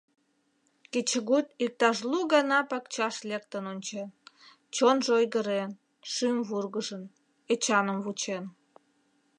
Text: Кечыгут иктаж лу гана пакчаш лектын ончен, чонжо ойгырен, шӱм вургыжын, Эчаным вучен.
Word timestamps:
Кечыгут 0.91 1.47
иктаж 1.63 1.97
лу 2.09 2.19
гана 2.33 2.59
пакчаш 2.69 3.15
лектын 3.29 3.63
ончен, 3.73 4.09
чонжо 4.75 5.11
ойгырен, 5.19 5.71
шӱм 6.11 6.37
вургыжын, 6.47 7.03
Эчаным 7.53 7.99
вучен. 8.05 8.43